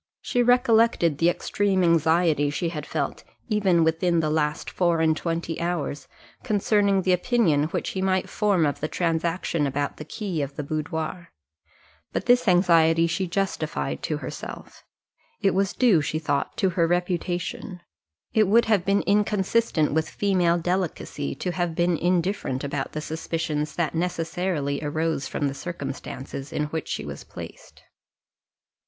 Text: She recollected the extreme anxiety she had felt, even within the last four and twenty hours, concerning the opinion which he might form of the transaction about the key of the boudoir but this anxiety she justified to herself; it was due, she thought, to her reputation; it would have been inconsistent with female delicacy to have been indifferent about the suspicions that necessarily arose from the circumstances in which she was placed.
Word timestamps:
She 0.23 0.41
recollected 0.41 1.19
the 1.19 1.29
extreme 1.29 1.83
anxiety 1.83 2.49
she 2.49 2.69
had 2.69 2.87
felt, 2.87 3.23
even 3.49 3.83
within 3.83 4.19
the 4.19 4.31
last 4.31 4.67
four 4.67 4.99
and 4.99 5.15
twenty 5.15 5.61
hours, 5.61 6.07
concerning 6.41 7.03
the 7.03 7.13
opinion 7.13 7.65
which 7.65 7.89
he 7.89 8.01
might 8.01 8.27
form 8.27 8.65
of 8.65 8.79
the 8.79 8.87
transaction 8.87 9.67
about 9.67 9.97
the 9.97 10.03
key 10.03 10.41
of 10.41 10.55
the 10.55 10.63
boudoir 10.63 11.27
but 12.11 12.25
this 12.25 12.47
anxiety 12.47 13.05
she 13.05 13.27
justified 13.27 14.01
to 14.01 14.17
herself; 14.17 14.83
it 15.39 15.53
was 15.53 15.71
due, 15.71 16.01
she 16.01 16.17
thought, 16.17 16.57
to 16.57 16.71
her 16.71 16.87
reputation; 16.87 17.79
it 18.33 18.47
would 18.47 18.65
have 18.65 18.83
been 18.83 19.03
inconsistent 19.03 19.93
with 19.93 20.09
female 20.09 20.57
delicacy 20.57 21.35
to 21.35 21.51
have 21.51 21.75
been 21.75 21.95
indifferent 21.95 22.63
about 22.63 22.93
the 22.93 23.01
suspicions 23.01 23.75
that 23.75 23.93
necessarily 23.93 24.81
arose 24.83 25.27
from 25.27 25.47
the 25.47 25.53
circumstances 25.53 26.51
in 26.51 26.63
which 26.73 26.87
she 26.87 27.05
was 27.05 27.23
placed. 27.23 27.83